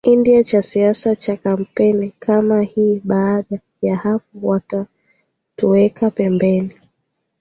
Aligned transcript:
indi 0.11 0.43
cha 0.43 0.61
siasa 0.61 1.15
cha 1.15 1.37
kampeni 1.37 2.13
kama 2.19 2.61
hii 2.61 3.01
baada 3.03 3.59
ya 3.81 3.95
hapo 3.95 4.39
wanatuweka 4.41 6.11
pembeni 6.11 6.73